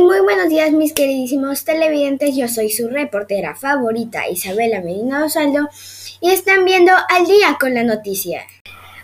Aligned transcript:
Muy 0.00 0.20
buenos 0.20 0.48
días 0.48 0.72
mis 0.72 0.92
queridísimos 0.92 1.64
televidentes, 1.64 2.36
yo 2.36 2.48
soy 2.48 2.68
su 2.68 2.88
reportera 2.88 3.54
favorita 3.54 4.28
Isabela 4.28 4.80
Medina 4.80 5.24
Osaldo 5.24 5.68
y 6.20 6.30
están 6.30 6.64
viendo 6.64 6.92
al 7.08 7.26
día 7.26 7.56
con 7.60 7.74
la 7.74 7.84
noticia. 7.84 8.44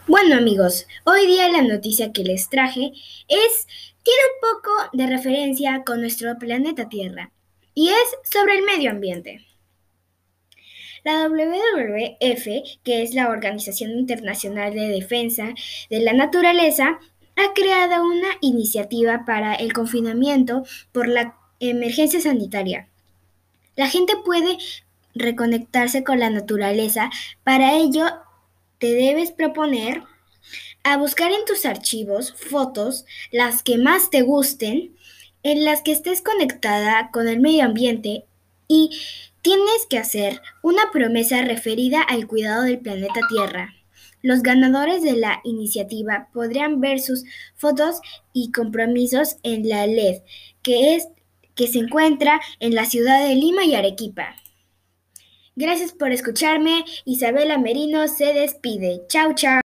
Bueno 0.08 0.36
amigos, 0.36 0.88
hoy 1.04 1.26
día 1.26 1.48
la 1.48 1.62
noticia 1.62 2.12
que 2.12 2.24
les 2.24 2.48
traje 2.48 2.92
es, 3.28 3.66
tiene 4.02 4.20
un 4.34 4.56
poco 4.56 4.70
de 4.92 5.06
referencia 5.06 5.84
con 5.86 6.00
nuestro 6.00 6.36
planeta 6.38 6.88
Tierra 6.88 7.30
y 7.72 7.90
es 7.90 8.30
sobre 8.30 8.58
el 8.58 8.64
medio 8.64 8.90
ambiente. 8.90 9.46
La 11.04 11.28
WWF, 11.28 12.82
que 12.82 13.02
es 13.02 13.14
la 13.14 13.30
Organización 13.30 13.92
Internacional 13.92 14.74
de 14.74 14.88
Defensa 14.88 15.54
de 15.88 16.00
la 16.00 16.12
Naturaleza, 16.12 16.98
ha 17.40 17.54
creado 17.54 18.04
una 18.04 18.28
iniciativa 18.40 19.24
para 19.24 19.54
el 19.54 19.72
confinamiento 19.72 20.64
por 20.92 21.08
la 21.08 21.36
emergencia 21.58 22.20
sanitaria. 22.20 22.88
La 23.76 23.88
gente 23.88 24.14
puede 24.24 24.58
reconectarse 25.14 26.04
con 26.04 26.20
la 26.20 26.30
naturaleza. 26.30 27.10
Para 27.44 27.74
ello, 27.74 28.06
te 28.78 28.92
debes 28.92 29.32
proponer 29.32 30.02
a 30.82 30.96
buscar 30.96 31.32
en 31.32 31.44
tus 31.44 31.66
archivos 31.66 32.32
fotos, 32.32 33.04
las 33.30 33.62
que 33.62 33.78
más 33.78 34.10
te 34.10 34.22
gusten, 34.22 34.96
en 35.42 35.64
las 35.64 35.82
que 35.82 35.92
estés 35.92 36.22
conectada 36.22 37.10
con 37.10 37.28
el 37.28 37.40
medio 37.40 37.64
ambiente 37.64 38.24
y 38.68 38.90
tienes 39.42 39.86
que 39.88 39.98
hacer 39.98 40.42
una 40.62 40.90
promesa 40.92 41.42
referida 41.42 42.02
al 42.02 42.26
cuidado 42.26 42.62
del 42.62 42.78
planeta 42.78 43.20
Tierra. 43.28 43.74
Los 44.22 44.42
ganadores 44.42 45.02
de 45.02 45.12
la 45.12 45.40
iniciativa 45.44 46.28
podrán 46.32 46.80
ver 46.80 47.00
sus 47.00 47.24
fotos 47.56 48.00
y 48.32 48.52
compromisos 48.52 49.36
en 49.42 49.68
la 49.68 49.86
LED, 49.86 50.22
que, 50.62 50.94
es, 50.94 51.08
que 51.54 51.66
se 51.66 51.78
encuentra 51.78 52.40
en 52.58 52.74
la 52.74 52.84
ciudad 52.84 53.26
de 53.26 53.34
Lima 53.34 53.64
y 53.64 53.74
Arequipa. 53.74 54.36
Gracias 55.56 55.92
por 55.92 56.12
escucharme. 56.12 56.84
Isabela 57.04 57.58
Merino 57.58 58.08
se 58.08 58.32
despide. 58.32 59.02
Chao, 59.08 59.34
chao. 59.34 59.60